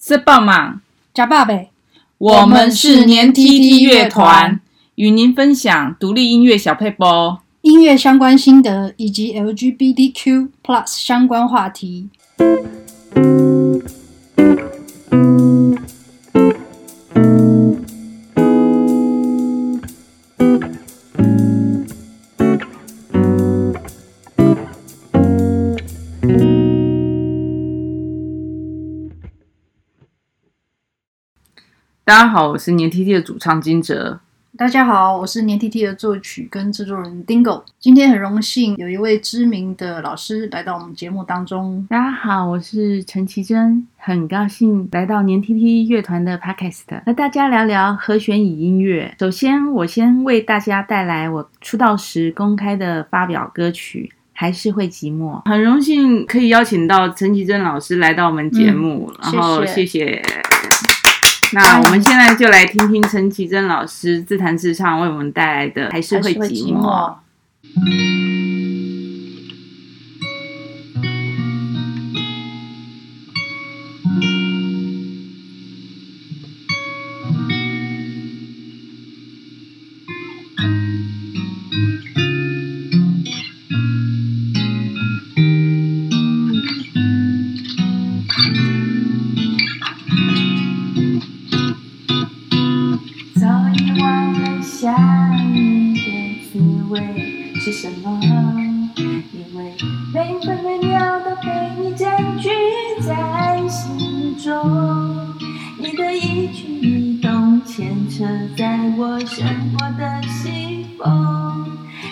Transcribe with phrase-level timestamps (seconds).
[0.00, 0.80] 是棒嘛？
[1.12, 1.70] 加爸呗。
[2.18, 4.60] 我们是年 tt 乐团，
[4.96, 10.48] 与您分享独立音乐小配播、音乐相关心得以及 LGBTQ+
[10.86, 12.08] 相关话题。
[32.08, 34.18] 大家好，我是黏 tt 的主唱金哲。
[34.56, 37.62] 大家好，我是黏 tt 的作曲跟制作人 Dingo。
[37.78, 41.86] 今天很荣幸有一位知名的老师来到我们节目当中。
[41.90, 49.14] 大家好，我是陈绮贞，很高兴来到黏 tt 乐团的 Podcast，和大家聊聊和弦与音乐。
[49.20, 55.42] 首先，我先为大家带来我出道时公开的发表歌曲《还是会寂寞》。
[55.50, 60.22] 很荣幸可以邀请到陈绮贞老师来到我们节目，嗯、然后谢谢。
[61.52, 66.82] 那我们现在就来听听陈绮贞老师自弹自唱为我们带来的《还是会寂寞》。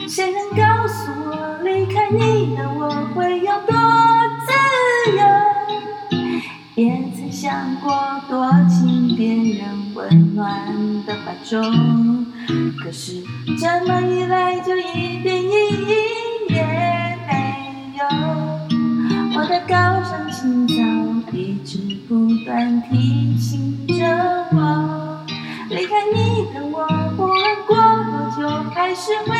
[0.09, 3.75] 谁能告诉我离开你的我会有多
[4.47, 4.53] 自
[5.17, 5.21] 由？
[6.77, 12.25] 也曾想过躲进别人温暖的怀中
[12.83, 13.23] 可是
[13.59, 15.95] 这么一来就一点意义
[16.51, 16.63] 也
[17.27, 18.05] 没有。
[19.35, 20.75] 我的高尚情操
[21.33, 21.79] 一直
[22.09, 24.05] 不断提醒著
[24.57, 25.27] 我
[25.71, 26.87] 离开你的我
[27.17, 29.35] 不论过多久还是会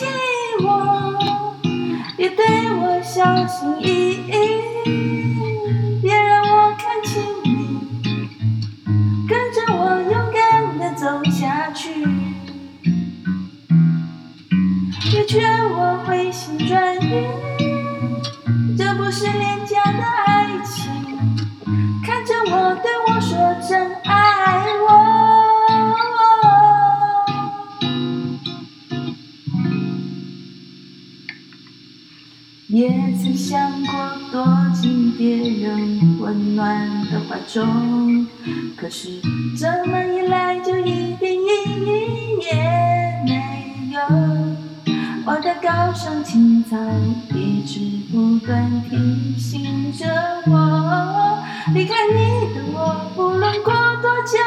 [0.00, 0.06] 寂
[0.62, 1.60] 寞。
[2.16, 3.84] 别对我小心翼
[4.28, 4.32] 翼，
[6.00, 7.46] 别让我看清你，
[9.28, 11.92] 跟着我勇敢地走下去。
[15.10, 17.26] 别劝我回心转意，
[18.78, 21.29] 这不是廉价的爱情。
[33.22, 33.92] 曾想过
[34.32, 34.42] 躲
[34.72, 38.26] 进别人温暖的怀中，
[38.74, 39.20] 可是
[39.58, 41.46] 这么一来，就一点意
[41.84, 42.54] 义也
[43.26, 44.00] 没有。
[45.26, 46.78] 我的高尚情操
[47.34, 47.78] 一直
[48.10, 50.06] 不断提醒着
[50.46, 51.44] 我，
[51.74, 53.70] 离开你的我，不论过
[54.00, 54.38] 多久，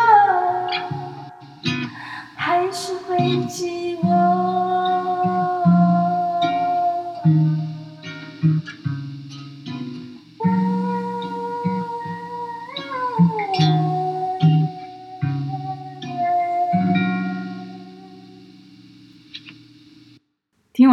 [2.36, 3.18] 还是会
[3.48, 4.23] 寂寞。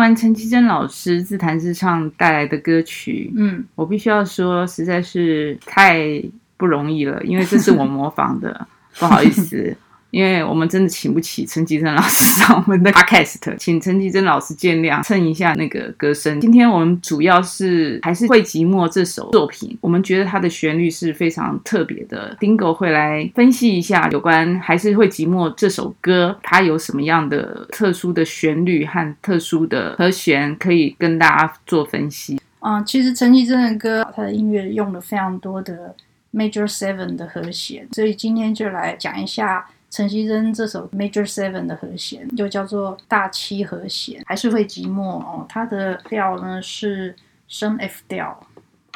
[0.00, 6.21] 完陈绮贞老师自弹自唱带来的歌曲，嗯，我必须要说，实在是太
[6.56, 8.66] 不容易了，因为这是我模仿的，
[8.99, 9.77] 不好意思。
[10.10, 16.41] 因为我们真的请不起陈綺贞老师上我们的 podcast，请陈綺贞老师见谅，蹭一下那个歌声。
[16.41, 22.37] 今天我们主要是还是会寂寞这首作品，我们觉得它的旋律是非常特别的。
[22.41, 32.41] Dingo 会来分析一下有关还是会寂寞这首歌，它有什么样的特殊的旋律和特殊的和弦，可以跟大家做分析。
[32.59, 35.94] 啊，其实陈绮贞的歌，它的音乐用了非常多的
[36.34, 39.66] major seven 的和弦，所以今天就来讲一下。
[39.91, 45.45] 陈绮贞这首 Major Seven 的和弦又叫做大七和弦，还是会寂寞哦。
[45.48, 47.13] 它的调呢是
[47.48, 48.47] 升 F 调，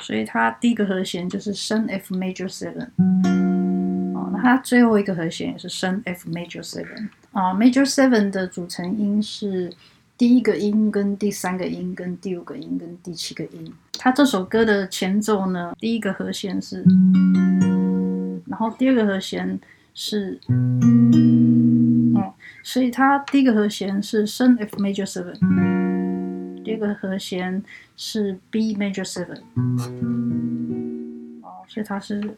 [0.02, 2.90] 所以它第一个和弦就是升 F Major Seven。
[4.14, 7.08] 哦，那它最后一个和弦也是升 F Major Seven。
[7.32, 9.72] 啊，Major Seven 的组成音是
[10.16, 13.74] 第一个音跟第三个音跟第五个音跟第七个音。
[13.98, 16.84] 它这首歌的前奏呢，第一个和弦是，
[18.46, 19.58] 然后第二个和弦。
[19.96, 20.40] 是，
[22.14, 25.34] 哦，所以它第一个和弦是升 F major seven，
[26.64, 27.62] 第二个和弦
[27.96, 29.38] 是 B major seven，
[31.42, 32.36] 哦，所以它是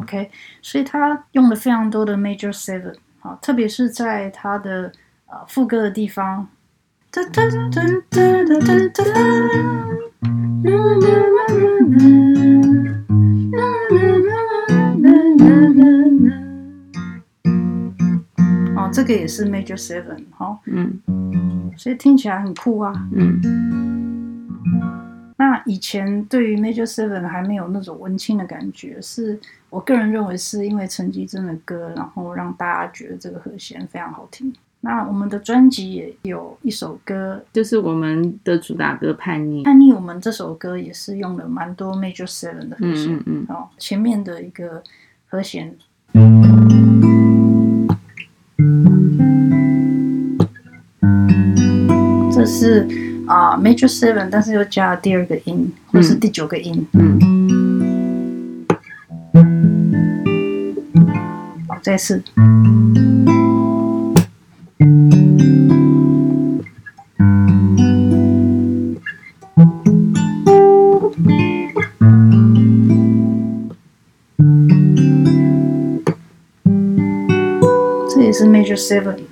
[0.00, 0.30] OK，
[0.60, 4.92] 所以他用了非常多的 major seven，好，特别是在他的
[5.30, 6.46] 呃副歌的地方。
[18.76, 21.00] 哦，这个也是 major seven，好，嗯
[21.76, 23.08] 所以听起来很酷啊。
[23.12, 23.40] 嗯
[25.36, 29.40] 那以前对于 Major Seven 还没有那种温馨的感觉，是
[29.70, 34.52] 我个人认为是因为陈绮贞的歌，然后让大家觉得这个和弦非常好听。
[34.82, 39.60] 那我们的专辑也有一首歌，就是我们的主打歌《叛逆》。
[39.64, 44.82] 叛逆，我们这首歌也是用了蛮多 Major Seven 的和弦，嗯嗯嗯哦，前面的一个
[45.28, 45.76] 和弦。
[52.32, 52.88] 这是
[53.26, 56.86] 啊、uh, Major Seven，但是又加了第二个音，或是第九个音。
[56.94, 58.66] 嗯，
[61.68, 62.22] 好，再次。
[78.30, 79.24] 这也是 Major Seven。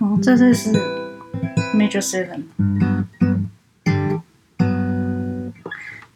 [0.00, 0.72] 哦，这这是
[1.76, 2.73] Major Seven。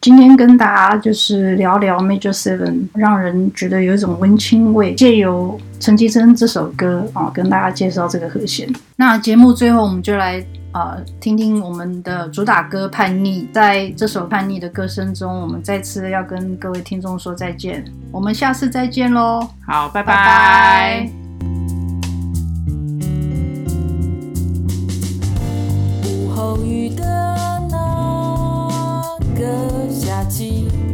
[0.09, 4.95] 今天跟大家就是聊聊 Major Seven，让人觉得有一种温馨味。
[4.95, 8.67] 借由陈绮贞这首歌啊，跟大家介绍这个和弦。
[8.97, 13.43] 那节目最后，我们就来啊、呃、听听我们的主打歌《叛逆》。
[13.53, 17.85] 在这首叛逆的歌声中，我们再次要跟各位听众说再见。
[18.11, 19.47] 我们下次再见喽！
[19.67, 20.15] 好，拜拜。
[20.15, 21.11] 拜拜
[26.09, 27.38] 午后雨的那
[30.29, 30.88] 个